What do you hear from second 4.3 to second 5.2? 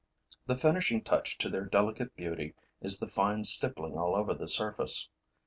the surface.